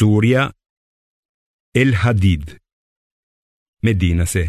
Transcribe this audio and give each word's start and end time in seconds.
Surja 0.00 0.42
El 1.82 1.90
Hadid 2.02 2.44
Medinase 3.82 4.44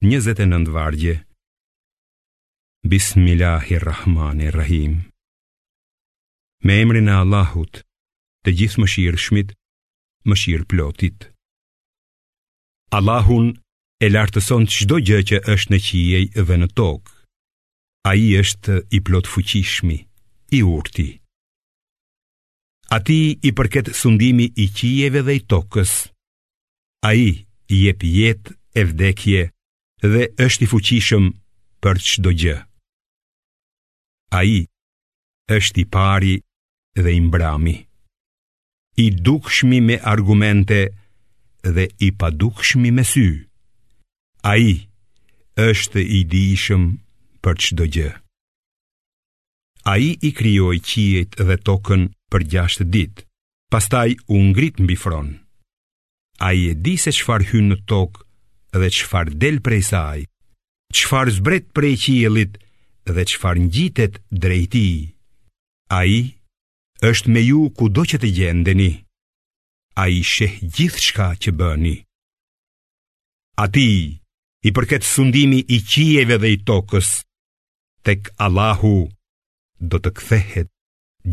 29 0.00 0.68
vargje 0.72 1.14
Bismillahirrahmanirrahim 2.92 4.92
Me 6.66 6.74
emrin 6.84 7.08
e 7.08 7.10
Allahut, 7.24 7.74
të 8.46 8.50
gjithë 8.60 8.80
më 8.82 8.86
shirë 8.94 9.20
shmit, 9.24 9.48
më 10.28 10.34
shirë 10.44 10.68
plotit. 10.72 11.20
Allahun 12.98 13.46
e 13.98 14.06
lartëson 14.14 14.64
çdo 14.76 14.96
gjë 15.08 15.20
që 15.32 15.38
është 15.56 15.70
në 15.74 15.78
qijej 15.88 16.24
dhe 16.46 16.56
në 16.62 16.68
tokë. 16.78 17.10
Ai 18.12 18.24
është 18.44 18.74
i 18.94 18.98
plot 19.06 19.26
fuqishmi, 19.34 19.98
i 20.54 20.58
urtë 20.76 21.08
ati 22.96 23.20
i 23.48 23.50
përket 23.58 23.86
sundimi 24.00 24.46
i 24.64 24.68
qijeve 24.76 25.20
dhe 25.26 25.34
i 25.38 25.42
tokës. 25.52 25.92
A 27.08 27.14
i 27.26 27.28
jep 27.80 28.00
jetë 28.18 28.50
e 28.80 28.84
vdekje 28.90 29.42
dhe 30.12 30.22
është 30.46 30.62
i 30.66 30.70
fuqishëm 30.72 31.24
për 31.82 31.96
qdo 32.08 32.30
gjë. 32.42 32.56
A 34.38 34.40
i 34.56 34.60
është 35.58 35.78
i 35.82 35.88
pari 35.96 36.34
dhe 37.02 37.10
i 37.18 37.20
mbrami. 37.26 37.76
I 39.04 39.06
dukshmi 39.26 39.80
me 39.88 39.96
argumente 40.14 40.80
dhe 41.76 41.84
i 42.06 42.10
padukshmi 42.20 42.94
me 42.96 43.04
sy. 43.12 43.28
A 44.50 44.54
i 44.70 44.74
është 45.70 46.06
i 46.18 46.26
dishëm 46.32 46.92
për 47.42 47.54
qdo 47.66 47.84
gjë. 47.96 48.12
A 49.86 49.98
i 49.98 50.16
i 50.28 50.30
kryoj 50.38 50.78
qijet 50.88 51.34
dhe 51.48 51.56
tokën 51.68 52.06
për 52.32 52.42
gjashtë 52.52 52.84
dit 52.94 53.18
Pastaj 53.72 54.10
u 54.32 54.38
ngrit 54.50 54.78
mbi 54.80 54.94
fron 54.96 55.26
A 56.48 56.52
i 56.56 56.62
e 56.70 56.76
di 56.84 56.94
se 57.00 57.12
qfar 57.12 57.42
hynë 57.50 57.68
në 57.72 57.76
tokë 57.92 58.24
dhe 58.80 58.88
qfar 58.98 59.28
del 59.42 59.58
prej 59.66 59.82
saj 59.90 60.22
Qfar 60.96 61.28
zbret 61.38 61.66
prej 61.76 61.92
qijelit 62.04 62.56
dhe 63.14 63.24
qfar 63.34 63.60
njitet 63.60 64.16
drejti 64.44 64.90
A 65.98 66.00
i 66.16 66.20
është 67.10 67.32
me 67.34 67.42
ju 67.44 67.66
ku 67.76 67.90
do 67.96 68.06
që 68.08 68.22
të 68.24 68.30
gjendeni 68.38 68.90
A 70.00 70.06
i 70.16 70.22
sheh 70.32 70.62
gjithë 70.78 71.04
shka 71.10 71.28
që 71.44 71.52
bëni 71.60 71.96
A 73.62 73.68
ti 73.76 73.90
i 74.64 74.72
përket 74.72 75.04
sundimi 75.04 75.60
i 75.76 75.82
qijeve 75.90 76.40
dhe 76.40 76.54
i 76.56 76.58
tokës 76.72 77.18
Tek 78.02 78.32
Allahu 78.48 78.96
Allahu 79.04 79.13
do 79.90 79.98
të 80.04 80.10
kthehet 80.18 80.70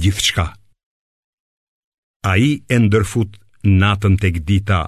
gjithë 0.03 0.25
shka. 0.27 0.47
A 2.29 2.33
i 2.47 2.51
e 2.67 2.77
ndërfut 2.83 3.31
natën 3.81 4.17
të 4.21 4.29
dita 4.49 4.81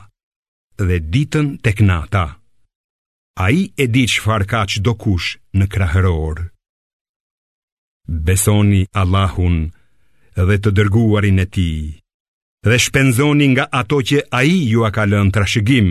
dhe 0.87 0.97
ditën 1.13 1.47
të 1.63 1.71
knata. 1.79 2.25
A 3.43 3.45
i 3.59 3.71
e 3.83 3.85
di 3.93 4.03
që 4.11 4.19
farë 4.25 4.45
ka 4.51 4.61
që 4.69 4.77
do 4.85 4.93
kush 5.03 5.29
në 5.57 5.65
krahëror. 5.73 6.37
Besoni 8.27 8.83
Allahun 9.01 9.57
dhe 10.47 10.55
të 10.63 10.69
dërguarin 10.77 11.41
e 11.43 11.47
ti, 11.55 11.69
dhe 12.67 12.77
shpenzoni 12.85 13.47
nga 13.53 13.65
ato 13.81 13.97
që 14.09 14.17
a 14.39 14.41
i 14.53 14.57
ju 14.71 14.81
a 14.87 14.91
kalë 14.97 15.19
në 15.25 15.33
trashëgim, 15.35 15.89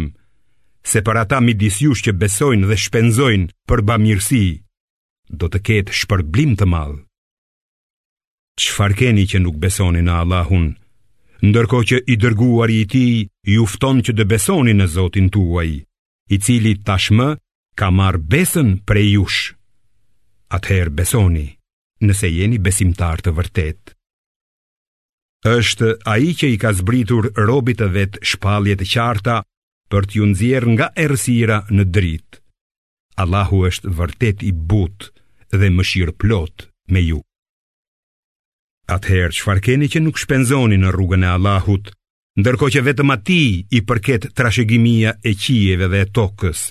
se 0.90 0.98
për 1.06 1.16
ata 1.24 1.38
mi 1.42 1.52
disjush 1.62 2.02
që 2.06 2.12
besojnë 2.20 2.66
dhe 2.70 2.76
shpenzojnë 2.84 3.50
për 3.68 3.84
bamirësi, 3.88 4.44
do 5.38 5.46
të 5.48 5.58
ketë 5.68 5.92
shpërblim 6.02 6.52
të 6.58 6.64
malë. 6.74 6.98
Qfar 8.60 8.92
keni 8.98 9.24
që 9.30 9.38
nuk 9.42 9.56
besoni 9.60 10.02
në 10.04 10.12
Allahun 10.24 10.66
Ndërko 11.42 11.78
që 11.90 11.96
i 12.12 12.16
dërguar 12.22 12.70
i 12.70 12.82
ti 12.92 13.04
Jufton 13.48 14.02
që 14.06 14.12
dë 14.18 14.26
besoni 14.34 14.74
në 14.76 14.86
Zotin 14.94 15.30
tuaj 15.34 15.68
I 16.34 16.36
cili 16.38 16.74
tashmë 16.86 17.30
Ka 17.80 17.88
marë 17.96 18.20
besën 18.34 18.74
prej 18.88 19.06
jush 19.14 19.40
Atëherë 20.52 20.94
besoni 21.00 21.46
Nëse 22.04 22.28
jeni 22.28 22.60
besimtar 22.60 23.24
të 23.24 23.34
vërtet 23.40 23.96
është 25.42 25.88
a 26.06 26.12
i 26.22 26.28
që 26.38 26.48
i 26.54 26.58
ka 26.62 26.70
zbritur 26.70 27.26
robit 27.34 27.80
të 27.80 27.86
vetë 27.96 28.20
shpaljet 28.30 28.84
e 28.84 28.86
qarta 28.92 29.40
për 29.90 30.06
t'ju 30.12 30.28
nëzjerë 30.30 30.70
nga 30.76 30.86
ersira 31.06 31.56
në 31.74 31.82
dritë. 31.96 32.38
Allahu 33.26 33.64
është 33.72 33.90
vërtet 33.98 34.46
i 34.46 34.52
butë 34.54 35.10
dhe 35.58 35.72
më 35.74 35.88
shirë 35.90 36.14
plot 36.22 36.68
me 36.94 37.02
ju. 37.08 37.18
Atëherë, 38.90 39.34
çfarë 39.38 39.62
keni 39.62 39.86
që 39.90 40.00
nuk 40.02 40.18
shpenzoni 40.18 40.76
në 40.80 40.90
rrugën 40.94 41.22
e 41.22 41.28
Allahut, 41.36 41.92
ndërkohë 42.40 42.72
që 42.76 42.82
vetëm 42.88 43.12
atij 43.14 43.62
i 43.70 43.80
përket 43.88 44.26
trashëgimia 44.36 45.12
e 45.28 45.32
qijeve 45.42 45.86
dhe 45.92 46.00
e 46.04 46.08
tokës. 46.16 46.64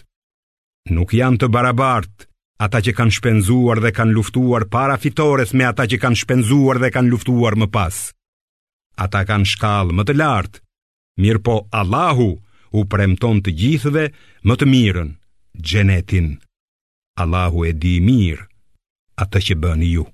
Nuk 0.91 1.13
janë 1.15 1.39
të 1.43 1.51
barabartë 1.55 2.27
ata 2.65 2.81
që 2.85 2.93
kanë 2.97 3.15
shpenzuar 3.15 3.79
dhe 3.83 3.91
kanë 3.95 4.15
luftuar 4.17 4.67
para 4.73 4.97
fitores 5.01 5.53
me 5.55 5.65
ata 5.69 5.87
që 5.89 6.01
kanë 6.03 6.19
shpenzuar 6.23 6.81
dhe 6.81 6.91
kanë 6.93 7.11
luftuar 7.13 7.55
më 7.61 7.67
pas. 7.75 7.95
Ata 9.05 9.23
kanë 9.29 9.47
shkallë 9.55 9.95
më 9.97 10.03
të 10.05 10.13
lartë, 10.19 10.59
mirë 11.21 11.43
po 11.47 11.55
Allahu 11.81 12.27
u 12.79 12.83
premton 12.91 13.39
të 13.43 13.55
gjithëve 13.61 14.05
më 14.47 14.59
të 14.59 14.69
mirën, 14.73 15.11
gjenetin. 15.67 16.29
Allahu 17.23 17.65
e 17.69 17.73
di 17.81 17.95
mirë 18.09 18.45
atë 19.23 19.45
që 19.47 19.61
bëni 19.63 19.93
ju. 19.95 20.07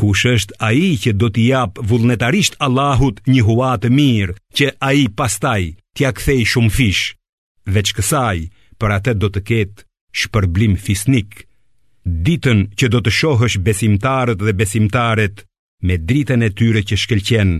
Kush 0.00 0.24
është 0.28 0.56
ai 0.68 0.86
që 1.02 1.12
do 1.18 1.28
t'i 1.34 1.44
jap 1.52 1.78
vullnetarisht 1.90 2.56
Allahut 2.66 3.20
një 3.32 3.42
huatë 3.48 3.80
të 3.86 3.90
mirë, 3.98 4.34
që 4.56 4.66
ai 4.90 5.04
pastaj 5.20 5.62
t'ja 5.94 6.10
kthej 6.18 6.42
shumë 6.52 6.74
fish? 6.78 7.04
Veç 7.76 7.92
kësaj, 7.96 8.40
për 8.80 8.94
atë 8.98 9.12
do 9.22 9.30
të 9.34 9.42
ketë 9.50 9.84
shpërblim 10.22 10.74
fisnik. 10.86 11.44
Ditën 12.26 12.58
që 12.78 12.88
do 12.92 13.00
të 13.04 13.12
shohësh 13.20 13.58
besimtarët 13.66 14.42
dhe 14.44 14.54
besimtaret 14.60 15.44
me 15.88 15.96
dritën 16.08 16.42
e 16.42 16.50
tyre 16.58 16.82
që 16.88 16.98
shkëlqen, 17.02 17.52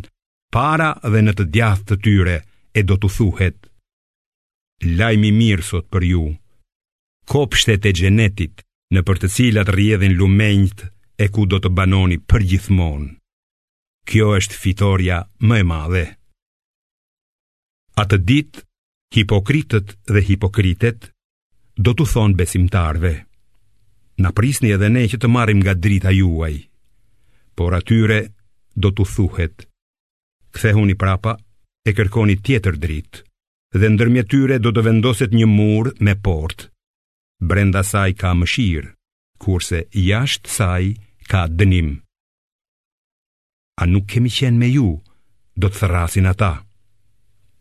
para 0.54 0.90
dhe 1.12 1.22
në 1.24 1.32
të 1.38 1.46
djathë 1.54 1.86
të 1.90 2.00
tyre 2.04 2.36
e 2.74 2.82
do 2.88 2.98
të 3.00 3.08
thuhet. 3.16 3.56
Lajmi 4.98 5.30
i 5.30 5.36
mirë 5.40 5.66
sot 5.70 5.86
për 5.92 6.06
ju. 6.10 6.24
Kopshtet 7.32 7.86
e 7.90 7.94
gjenetit 7.98 8.64
në 8.94 9.00
për 9.06 9.22
të 9.22 9.30
cilat 9.38 9.70
rrjedhin 9.74 10.16
lumenjtë, 10.20 10.90
e 11.18 11.28
ku 11.30 11.46
do 11.46 11.60
të 11.62 11.70
banoni 11.78 12.16
për 12.30 12.44
gjithmonë. 12.52 13.12
Kjo 14.10 14.30
është 14.38 14.58
fitorja 14.60 15.18
më 15.48 15.58
e 15.62 15.66
madhe. 15.70 16.04
Atë 18.02 18.18
dit, 18.28 18.50
hipokritët 19.14 19.94
dhe 20.10 20.22
hipokritet 20.26 21.08
do 21.78 21.94
të 21.96 22.06
thonë 22.12 22.38
besimtarve. 22.40 23.14
Na 24.22 24.30
prisni 24.30 24.72
edhe 24.74 24.90
ne 24.94 25.04
që 25.10 25.18
të 25.22 25.30
marim 25.34 25.62
nga 25.62 25.74
drita 25.74 26.12
juaj, 26.14 26.54
por 27.58 27.74
atyre 27.78 28.18
do 28.76 28.90
të 28.92 29.06
thuhet. 29.14 29.64
Kthehuni 30.54 30.94
prapa 30.98 31.36
e 31.88 31.94
kërkoni 31.96 32.36
tjetër 32.46 32.76
dritë 32.84 33.24
dhe 33.78 33.88
ndërmjetyre 33.90 34.60
do 34.62 34.70
të 34.74 34.84
vendoset 34.86 35.32
një 35.34 35.48
mur 35.54 35.94
me 36.06 36.14
port. 36.26 36.68
Brenda 37.42 37.82
saj 37.82 38.12
ka 38.20 38.34
mëshirë 38.38 38.90
kurse 39.46 39.78
jashtë 40.08 40.52
saj 40.56 40.84
ka 41.30 41.42
dënim. 41.58 41.90
A 43.80 43.86
nuk 43.92 44.06
kemi 44.12 44.30
qenë 44.38 44.60
me 44.62 44.68
ju, 44.72 44.88
do 45.60 45.68
të 45.70 45.78
thërasin 45.82 46.30
ata. 46.32 46.52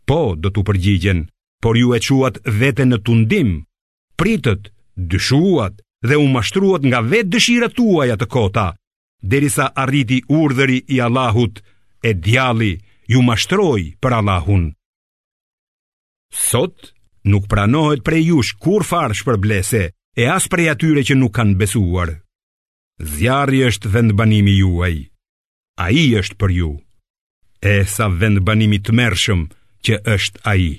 Po, 0.08 0.20
do 0.42 0.48
të 0.52 0.60
përgjigjen, 0.68 1.20
por 1.62 1.74
ju 1.80 1.92
e 1.96 2.00
quat 2.06 2.36
vete 2.60 2.84
në 2.88 2.98
tundim, 3.06 3.50
pritët, 4.20 4.70
dyshuat 5.10 5.74
dhe 6.08 6.16
u 6.22 6.26
mashtruat 6.36 6.82
nga 6.88 7.00
vetë 7.12 7.30
dëshira 7.34 7.68
tuaja 7.76 8.16
të 8.18 8.26
kota, 8.34 8.66
derisa 9.30 9.66
arriti 9.84 10.18
urdhëri 10.40 10.78
i 10.94 10.98
Allahut 11.06 11.56
e 12.04 12.10
djali 12.24 12.72
ju 13.12 13.20
mashtroj 13.30 13.82
për 14.02 14.12
Allahun. 14.18 14.64
Sot, 16.48 16.76
nuk 17.32 17.44
pranohet 17.52 18.04
prej 18.06 18.22
jush 18.30 18.52
kur 18.62 18.82
farsh 18.90 19.24
për 19.26 19.36
blese, 19.44 19.84
e 20.16 20.24
as 20.30 20.46
prej 20.52 20.70
atyre 20.72 21.02
që 21.02 21.16
nuk 21.18 21.32
kanë 21.34 21.56
besuar. 21.58 22.12
Zjarri 23.02 23.64
është 23.68 23.90
vendbanimi 23.90 24.54
juaj, 24.60 24.94
a 25.82 25.88
i 25.90 26.04
është 26.20 26.36
për 26.38 26.52
ju, 26.58 26.68
e 27.58 27.74
sa 27.90 28.06
vendbanimi 28.06 28.78
të 28.78 28.94
mershëm 28.94 29.46
që 29.84 29.98
është 30.14 30.44
a 30.46 30.54
i. 30.54 30.70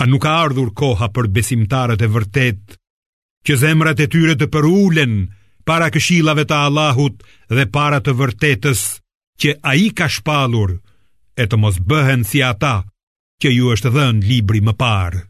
A 0.00 0.06
nuk 0.08 0.22
ka 0.24 0.38
ardhur 0.40 0.72
koha 0.80 1.10
për 1.12 1.28
besimtarët 1.36 2.00
e 2.00 2.08
vërtet, 2.08 2.64
që 3.44 3.54
zemrat 3.60 4.00
e 4.00 4.08
tyre 4.12 4.34
të 4.40 4.48
përullen 4.52 5.28
para 5.68 5.90
këshilave 5.92 6.46
të 6.48 6.56
Allahut 6.64 7.20
dhe 7.52 7.68
para 7.76 8.00
të 8.00 8.16
vërtetës, 8.20 8.86
që 9.40 9.58
a 9.60 9.76
i 9.76 9.92
ka 9.96 10.08
shpalur 10.12 10.78
e 11.40 11.46
të 11.48 11.56
mos 11.60 11.76
bëhen 11.88 12.24
si 12.28 12.40
ata, 12.44 12.78
që 13.44 13.48
ju 13.52 13.70
është 13.76 13.92
dhënë 13.94 14.24
libri 14.28 14.60
më 14.64 14.76
parë 14.80 15.20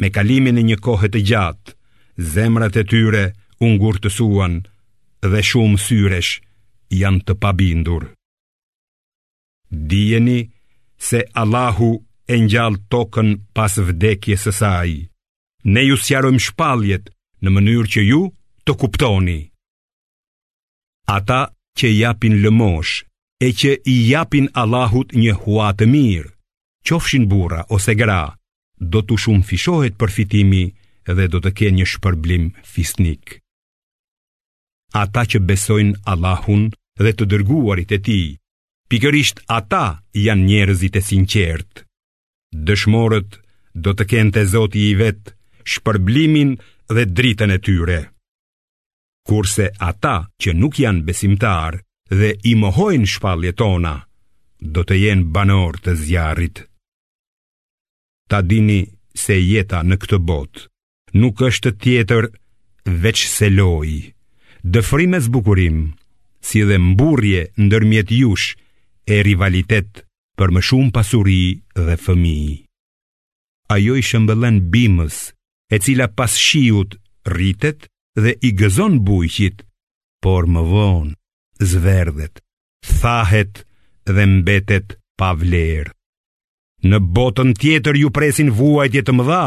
me 0.00 0.08
kalimin 0.16 0.56
e 0.58 0.62
një 0.64 0.78
kohë 0.86 1.08
të 1.12 1.20
gjatë, 1.28 1.74
zemrat 2.32 2.76
e 2.80 2.84
tyre 2.88 3.24
u 3.64 3.68
ngurtësuan 3.76 4.54
dhe 5.32 5.40
shumë 5.50 5.78
syresh 5.86 6.30
janë 7.00 7.22
të 7.28 7.34
pabindur. 7.42 8.06
Dijeni 9.90 10.40
se 11.08 11.20
Allahu 11.42 11.90
e 12.32 12.40
ngjall 12.44 12.80
tokën 12.92 13.30
pas 13.56 13.72
vdekjes 13.88 14.42
së 14.48 14.52
saj. 14.60 14.90
Ne 15.74 15.82
ju 15.88 15.96
sjarëm 16.04 16.38
shpaljet 16.46 17.12
në 17.44 17.48
mënyrë 17.54 17.90
që 17.92 18.00
ju 18.10 18.20
të 18.64 18.72
kuptoni 18.80 19.40
Ata 21.16 21.40
që 21.78 21.86
japin 21.98 22.38
lëmosh 22.42 22.94
E 23.46 23.50
që 23.60 23.72
i 23.92 23.96
japin 24.08 24.46
Allahut 24.62 25.12
një 25.20 25.34
huatë 25.42 25.84
mirë 25.92 26.32
Qofshin 26.88 27.28
bura 27.32 27.60
ose 27.76 27.92
gra 28.00 28.22
do 28.80 29.02
të 29.04 29.16
shumë 29.24 29.44
fishohet 29.46 29.96
përfitimi 30.00 30.62
dhe 31.10 31.26
do 31.32 31.38
të 31.44 31.50
kenë 31.58 31.76
një 31.78 31.86
shpërblim 31.92 32.44
fisnik. 32.64 33.38
Ata 34.96 35.26
që 35.32 35.40
besojnë 35.48 36.00
Allahun 36.10 36.70
dhe 36.98 37.12
të 37.14 37.26
dërguarit 37.32 37.92
e 37.96 37.98
ti, 38.06 38.20
pikërisht 38.90 39.44
ata 39.58 40.00
janë 40.16 40.46
njerëzit 40.48 40.96
e 40.96 41.02
sinqertë. 41.10 41.84
Dëshmorët 42.66 43.36
do 43.84 43.92
të 43.94 44.04
kenë 44.10 44.34
të 44.36 44.46
zoti 44.54 44.80
i 44.88 44.96
vetë 44.98 45.36
shpërblimin 45.74 46.56
dhe 46.94 47.04
dritën 47.16 47.54
e 47.54 47.58
tyre. 47.62 48.00
Kurse 49.28 49.68
ata 49.90 50.16
që 50.40 50.56
nuk 50.58 50.80
janë 50.82 51.04
besimtarë 51.06 51.78
dhe 52.18 52.32
i 52.50 52.56
mohojnë 52.58 53.06
shpalje 53.12 53.52
tona, 53.60 53.94
do 54.60 54.82
të 54.84 54.94
jenë 55.06 55.30
banor 55.30 55.78
të 55.78 55.94
zjarrit 56.02 56.64
ta 58.30 58.40
dini 58.46 58.78
se 59.24 59.34
jeta 59.42 59.80
në 59.82 59.96
këtë 60.02 60.18
bot 60.28 60.60
nuk 61.18 61.40
është 61.50 61.72
tjetër 61.82 62.28
veç 63.02 63.26
se 63.36 63.50
loj 63.50 63.90
Dëfri 64.60 65.06
zbukurim, 65.24 65.78
si 66.44 66.60
dhe 66.68 66.76
mburje 66.76 67.42
në 67.56 67.66
dërmjet 67.72 68.10
jush 68.12 68.48
e 69.14 69.22
rivalitet 69.24 70.02
për 70.38 70.48
më 70.54 70.60
shumë 70.68 70.92
pasuri 70.96 71.44
dhe 71.86 71.96
fëmi 72.04 72.36
Ajo 73.76 73.96
i 74.00 74.04
shëmbëllen 74.08 74.56
bimës 74.74 75.18
e 75.74 75.76
cila 75.82 76.06
pas 76.18 76.32
shiut 76.46 76.94
rritet 77.32 77.88
dhe 78.24 78.34
i 78.46 78.50
gëzon 78.60 78.98
bujqit, 79.06 79.62
por 80.22 80.50
më 80.52 80.62
vonë 80.72 81.16
zverdet, 81.70 82.42
thahet 83.00 83.62
dhe 84.12 84.24
mbetet 84.36 84.98
pavlerë 85.20 85.92
Në 86.80 86.96
botën 87.12 87.50
tjetër 87.60 87.96
ju 88.00 88.08
presin 88.16 88.48
vuajtje 88.56 89.02
të 89.04 89.12
mëdha 89.16 89.44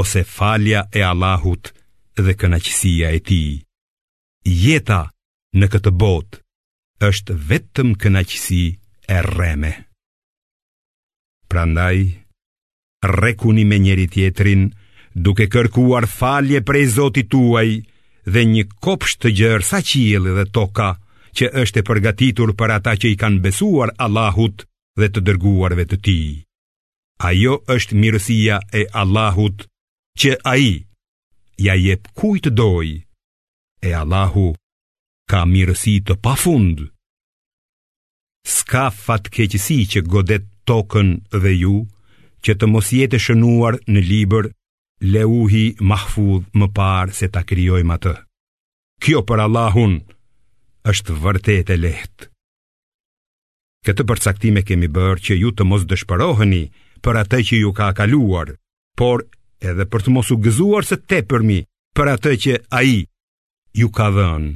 ose 0.00 0.22
falja 0.28 0.84
e 0.96 1.02
Allahut 1.04 1.68
dhe 2.16 2.32
kënaqësia 2.40 3.10
e 3.12 3.18
Tij. 3.26 3.58
Jeta 4.62 5.02
në 5.60 5.68
këtë 5.74 5.92
botë 6.00 6.40
është 7.10 7.36
vetëm 7.50 7.92
kënaqësi 8.00 8.62
e 8.72 9.18
rreme. 9.28 9.72
Prandaj, 11.52 11.98
rrekuni 13.04 13.66
me 13.68 13.78
njëri-tjetrin 13.84 14.64
duke 15.12 15.48
kërkuar 15.52 16.08
falje 16.08 16.64
prej 16.68 16.86
Zotit 16.96 17.28
tuaj 17.36 17.68
dhe 18.32 18.46
një 18.52 18.64
kopës 18.80 19.18
të 19.20 19.34
gjerë 19.40 19.68
sa 19.72 19.82
qielli 19.84 20.32
dhe 20.40 20.48
toka, 20.56 20.88
që 21.36 21.50
është 21.62 21.78
e 21.80 21.84
përgatitur 21.90 22.50
për 22.56 22.72
ata 22.78 22.94
që 22.96 23.10
i 23.12 23.18
kanë 23.20 23.42
besuar 23.44 23.92
Allahut 24.06 24.64
dhe 24.96 25.12
të 25.12 25.20
dërguarve 25.28 25.84
të 25.92 26.00
Tij. 26.00 26.45
Ajo 27.16 27.54
është 27.72 27.96
mirësia 27.96 28.58
e 28.76 28.84
Allahut 29.02 29.64
që 30.20 30.34
ai 30.52 30.84
ja 31.58 31.72
jep 31.74 32.10
kujt 32.12 32.50
doj. 32.58 32.88
E 33.82 33.90
Allahu 33.94 34.46
ka 35.30 35.44
mirësi 35.48 35.94
të 36.06 36.16
pafund. 36.24 36.82
Ska 38.46 38.88
fatkeqësi 38.90 39.78
që 39.92 40.02
godet 40.12 40.44
tokën 40.68 41.10
dhe 41.42 41.52
ju 41.62 41.76
që 42.44 42.54
të 42.60 42.66
mos 42.70 42.92
jetë 42.92 43.18
shënuar 43.26 43.80
në 43.88 44.00
libër 44.12 44.50
Leuhi 45.12 45.64
Mahfuz 45.88 46.44
më 46.52 46.68
parë 46.76 47.16
se 47.18 47.28
ta 47.32 47.42
krijojmë 47.48 47.96
atë. 47.96 48.12
Kjo 49.02 49.24
për 49.28 49.42
Allahun 49.48 49.96
është 50.92 51.16
vërtet 51.24 51.72
e 51.74 51.80
lehtë. 51.80 52.28
Këtë 53.86 54.04
përcaktim 54.08 54.58
e 54.60 54.66
kemi 54.68 54.88
bërë 54.96 55.20
që 55.26 55.34
ju 55.40 55.50
të 55.56 55.64
mos 55.70 55.84
dëshpëroheni 55.90 56.62
për 57.04 57.18
atë 57.22 57.40
që 57.48 57.58
ju 57.62 57.72
ka 57.76 57.90
kaluar, 57.98 58.54
por 58.96 59.26
edhe 59.60 59.86
për 59.88 60.04
të 60.06 60.14
mos 60.14 60.30
u 60.34 60.38
gëzuar 60.46 60.86
se 60.88 60.98
te 61.08 61.22
përmi 61.28 61.60
për 61.96 62.12
atë 62.16 62.32
që 62.44 62.54
ai 62.78 62.94
ju 63.76 63.88
ka 63.96 64.08
dhënë. 64.14 64.54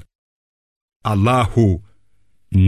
Allahu 1.12 1.69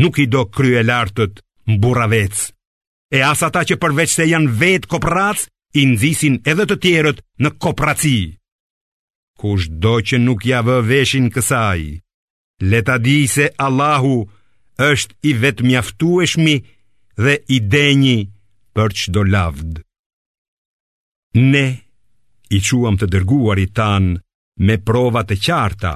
nuk 0.00 0.18
i 0.18 0.26
do 0.32 0.44
krye 0.48 0.82
lartët 0.88 1.40
mburavec, 1.68 2.50
e 3.12 3.18
as 3.22 3.42
ata 3.44 3.64
që 3.68 3.76
përveç 3.82 4.14
se 4.18 4.28
janë 4.30 4.52
vetë 4.60 4.90
kopratës, 4.92 5.48
i 5.72 5.86
nëzisin 5.88 6.34
edhe 6.44 6.66
të 6.68 6.76
tjerët 6.84 7.22
në 7.40 7.48
kopratësi. 7.64 8.18
Kush 9.40 9.70
do 9.80 9.94
që 10.04 10.18
nuk 10.20 10.44
ja 10.44 10.58
vë 10.60 10.74
veshin 10.84 11.30
kësaj, 11.32 11.80
leta 12.60 12.98
di 13.00 13.14
se 13.32 13.46
Allahu 13.56 14.18
është 14.84 15.16
i 15.32 15.32
vetë 15.40 15.64
mjaftueshmi 15.70 16.56
dhe 17.16 17.38
i 17.56 17.62
denji 17.72 18.18
për 18.76 18.94
qdo 19.06 19.22
lavd. 19.28 19.80
Ne 21.40 21.64
i 22.56 22.60
quam 22.64 22.96
të 23.00 23.08
dërguar 23.14 23.60
i 23.60 23.68
tanë 23.76 24.14
me 24.68 24.76
provat 24.84 25.30
e 25.32 25.38
qarta 25.46 25.94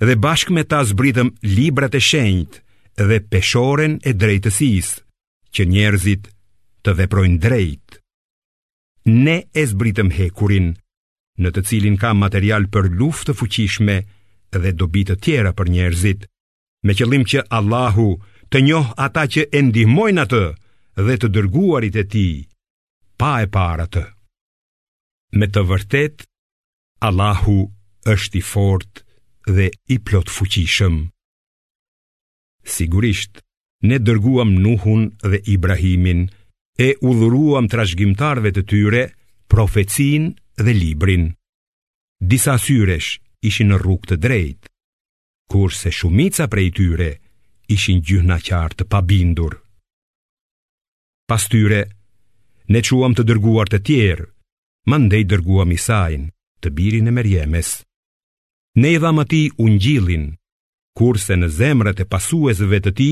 dhe 0.00 0.16
bashk 0.16 0.52
me 0.56 0.64
ta 0.64 0.80
zbritëm 0.88 1.32
librat 1.56 1.94
e 1.94 2.00
shenjt 2.00 2.60
dhe 2.96 3.18
peshoren 3.32 3.98
e 4.08 4.12
drejtësis 4.20 4.88
që 5.54 5.66
njerëzit 5.72 6.28
të 6.84 6.90
veprojnë 7.00 7.38
drejt. 7.44 7.98
Ne 9.12 9.38
e 9.52 9.62
zbritëm 9.68 10.12
hekurin 10.16 10.70
në 11.40 11.48
të 11.56 11.62
cilin 11.68 11.96
ka 12.00 12.12
material 12.20 12.68
për 12.72 12.88
luftë 13.00 13.30
të 13.32 13.36
fuqishme 13.40 13.96
dhe 14.52 14.72
dobit 14.80 15.08
të 15.08 15.16
tjera 15.24 15.52
për 15.56 15.68
njerëzit, 15.72 16.24
me 16.84 16.92
qëllim 16.98 17.24
që 17.30 17.44
Allahu 17.58 18.08
të 18.52 18.60
njohë 18.66 18.96
ata 19.06 19.24
që 19.32 19.44
e 19.56 19.60
ndihmojnë 19.68 20.24
atë, 20.24 20.42
Dhe 20.98 21.14
të 21.22 21.28
dërguarit 21.34 21.94
e 21.96 22.02
ti 22.12 22.24
Pa 23.20 23.28
e 23.44 23.46
paratë 23.54 24.02
Me 25.38 25.46
të 25.46 25.62
vërtet 25.68 26.24
Allahu 27.08 27.54
është 28.14 28.40
i 28.40 28.42
fort 28.48 29.04
Dhe 29.46 29.68
i 29.96 30.00
plot 30.08 30.32
fuqishëm 30.34 30.96
Sigurisht 32.74 33.38
Ne 33.90 34.00
dërguam 34.02 34.56
Nuhun 34.64 35.06
dhe 35.30 35.40
Ibrahimin 35.54 36.26
E 36.76 36.90
udhuruam 37.10 37.70
trashtgjimtarve 37.72 38.52
të 38.56 38.66
tyre 38.72 39.04
Profecin 39.50 40.26
dhe 40.64 40.74
Librin 40.74 41.30
Disa 42.32 42.58
syresh 42.66 43.16
ishin 43.50 43.70
në 43.72 43.78
rrug 43.84 44.04
të 44.10 44.18
drejt 44.26 44.68
Kurse 45.54 45.94
shumica 46.00 46.50
prej 46.52 46.68
tyre 46.80 47.10
Ishin 47.76 48.02
gjyhna 48.10 48.42
qartë 48.48 48.84
pabindur 48.92 49.56
Pas 51.30 51.44
tyre, 51.52 51.80
ne 52.74 52.80
quam 52.86 53.12
të 53.14 53.22
dërguar 53.28 53.68
të 53.70 53.78
tjerë, 53.86 54.24
më 54.90 54.96
ndej 55.06 55.24
dërguam 55.30 55.70
Isajin, 55.76 56.24
të 56.60 56.68
birin 56.76 57.10
e 57.10 57.12
Merjemes. 57.14 57.68
Ne 58.82 58.88
i 58.96 58.98
dhamë 59.02 59.22
ati 59.22 59.42
unë 59.62 59.76
gjilin, 59.84 60.24
kurse 60.98 61.36
në 61.38 61.48
zemrët 61.58 62.00
e 62.02 62.06
pasuesve 62.12 62.80
të 62.82 62.92
ti, 62.98 63.10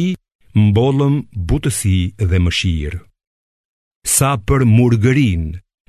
mbollëm 0.64 1.18
butësi 1.50 1.98
dhe 2.30 2.38
mëshirë. 2.42 2.98
Sa 4.16 4.30
për 4.48 4.64
murgërin, 4.75 5.44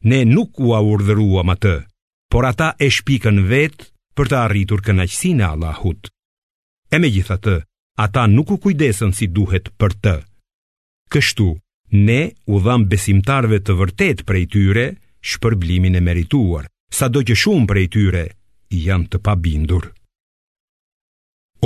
ne 0.10 0.20
nuk 0.34 0.60
u 0.62 0.70
urdhëruam 0.92 1.50
atë, 1.56 1.76
por 2.30 2.44
ata 2.52 2.70
e 2.86 2.92
shpikën 2.98 3.42
vetë 3.50 3.90
për 4.18 4.30
të 4.30 4.38
arritur 4.46 4.84
kënaqësinë 4.86 5.44
e 5.48 5.48
Allahut. 5.50 6.12
E 6.94 7.02
megjithatë, 7.02 7.56
ata 8.06 8.28
nuk 8.38 8.54
u 8.54 8.60
kujdesën 8.68 9.16
si 9.18 9.30
duhet 9.38 9.74
për 9.82 9.98
të. 10.04 10.16
Kështu, 11.10 11.48
Ne 11.92 12.30
u 12.46 12.60
dham 12.62 12.86
besimtarve 12.90 13.58
të 13.66 13.74
vërtet 13.80 14.22
prej 14.30 14.46
tyre 14.54 14.86
shpërblimin 15.26 15.98
e 15.98 16.02
merituar, 16.06 16.68
sa 16.94 17.08
do 17.10 17.24
që 17.26 17.36
shumë 17.38 17.66
prej 17.72 17.86
tyre 17.96 18.22
janë 18.70 19.10
të 19.16 19.22
pabindur. 19.26 19.88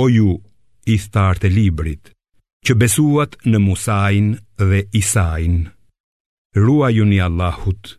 O 0.00 0.08
ju, 0.08 0.32
i 0.88 0.96
thtarë 0.98 1.42
të 1.44 1.48
librit, 1.52 2.08
që 2.64 2.72
besuat 2.80 3.36
në 3.46 3.60
Musain 3.60 4.32
dhe 4.58 4.80
Isain, 4.96 5.60
rua 6.56 6.88
ju 6.96 7.04
një 7.04 7.20
Allahut 7.28 7.94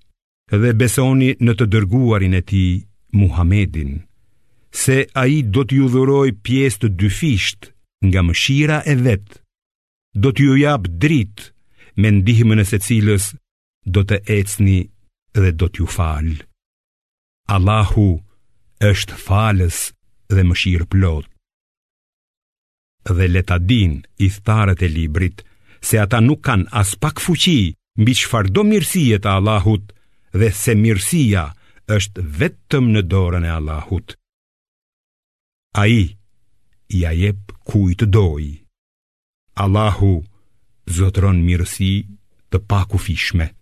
dhe 0.52 0.74
besoni 0.82 1.32
në 1.40 1.54
të 1.60 1.66
dërguarin 1.74 2.34
e 2.40 2.42
ti, 2.42 2.64
Muhamedin, 3.16 4.02
se 4.76 5.06
a 5.14 5.26
i 5.30 5.40
do 5.46 5.64
t'ju 5.64 5.88
dhuroj 5.94 6.32
pjesë 6.46 6.82
të 6.82 6.88
dyfisht 7.00 7.70
nga 8.10 8.22
mëshira 8.28 8.82
e 8.92 8.96
vetë, 9.06 9.40
do 10.22 10.32
t'ju 10.36 10.56
japë 10.66 10.94
dritë 11.04 11.54
me 12.02 12.10
ndihmën 12.20 12.64
e 12.64 12.80
cilës 12.86 13.26
do 13.94 14.02
të 14.10 14.18
ecni 14.40 14.80
dhe 15.40 15.50
do 15.60 15.68
t'ju 15.72 15.86
fal. 15.98 16.28
Allahu 17.56 18.10
është 18.92 19.16
falës 19.26 19.78
dhe 20.36 20.42
më 20.48 20.56
shirë 20.62 20.88
plot. 20.92 21.28
Dhe 23.16 23.26
leta 23.34 23.58
din 23.72 23.94
i 24.26 24.28
tharët 24.46 24.82
e 24.86 24.90
librit, 24.98 25.38
se 25.88 25.96
ata 26.04 26.20
nuk 26.28 26.42
kanë 26.48 26.68
as 26.82 26.92
pak 27.04 27.16
fuqi 27.26 27.60
mbi 28.02 28.12
që 28.20 28.26
fardo 28.32 28.62
mirësijet 28.72 29.28
a 29.30 29.34
Allahut 29.40 29.86
dhe 30.40 30.48
se 30.64 30.74
mirësia 30.84 31.44
është 31.98 32.20
vetëm 32.40 32.86
në 32.94 33.02
dorën 33.14 33.46
e 33.50 33.52
Allahut. 33.60 34.08
Ai, 35.84 35.98
i, 36.98 37.00
i 37.06 37.18
jep 37.22 37.52
ku 37.68 37.88
i 37.92 37.96
të 38.00 38.08
dojë. 38.16 38.54
Allahu 39.64 40.14
është, 40.20 40.34
Zotron 40.94 41.40
mirësi 41.48 41.90
të 42.54 42.66
pakufishme 42.76 43.55